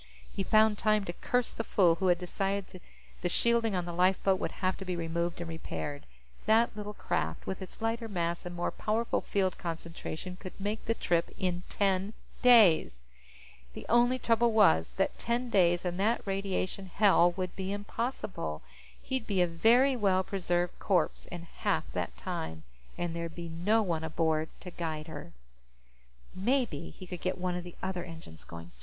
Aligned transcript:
He 0.35 0.41
found 0.41 0.79
time 0.79 1.05
to 1.05 1.13
curse 1.13 1.53
the 1.53 1.63
fool 1.63 1.93
who 2.01 2.07
had 2.07 2.17
decided 2.17 2.81
the 3.21 3.29
shielding 3.29 3.75
on 3.75 3.85
the 3.85 3.93
lifeboat 3.93 4.39
would 4.39 4.53
have 4.53 4.75
to 4.77 4.83
be 4.83 4.95
removed 4.95 5.39
and 5.39 5.47
repaired. 5.47 6.07
That 6.47 6.75
little 6.75 6.95
craft, 6.95 7.45
with 7.45 7.61
its 7.61 7.83
lighter 7.83 8.07
mass 8.07 8.43
and 8.43 8.55
more 8.55 8.71
powerful 8.71 9.21
field 9.21 9.59
concentration, 9.59 10.37
could 10.37 10.59
make 10.59 10.83
the 10.85 10.95
trip 10.95 11.29
in 11.37 11.61
ten 11.69 12.13
days. 12.41 13.05
The 13.73 13.85
only 13.89 14.17
trouble 14.17 14.51
was 14.53 14.93
that 14.97 15.19
ten 15.19 15.51
days 15.51 15.85
in 15.85 15.97
that 15.97 16.25
radiation 16.25 16.87
hell 16.87 17.33
would 17.37 17.55
be 17.55 17.71
impossible. 17.71 18.63
He'd 19.03 19.27
be 19.27 19.39
a 19.39 19.45
very 19.45 19.95
well 19.95 20.23
preserved 20.23 20.79
corpse 20.79 21.27
in 21.27 21.43
half 21.43 21.83
that 21.93 22.17
time, 22.17 22.63
and 22.97 23.15
there'd 23.15 23.35
be 23.35 23.49
no 23.49 23.83
one 23.83 24.03
aboard 24.03 24.49
to 24.61 24.71
guide 24.71 25.05
her. 25.05 25.31
Maybe 26.33 26.89
he 26.89 27.05
could 27.05 27.21
get 27.21 27.37
one 27.37 27.53
of 27.55 27.63
the 27.63 27.75
other 27.83 28.03
engines 28.03 28.43
going! 28.43 28.71